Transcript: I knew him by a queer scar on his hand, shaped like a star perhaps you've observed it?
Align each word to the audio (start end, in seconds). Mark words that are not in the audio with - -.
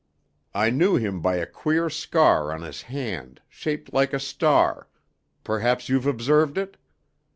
I 0.55 0.71
knew 0.71 0.95
him 0.95 1.21
by 1.21 1.35
a 1.35 1.45
queer 1.45 1.87
scar 1.91 2.51
on 2.51 2.63
his 2.63 2.81
hand, 2.81 3.39
shaped 3.47 3.93
like 3.93 4.13
a 4.13 4.19
star 4.19 4.87
perhaps 5.43 5.89
you've 5.89 6.07
observed 6.07 6.57
it? 6.57 6.75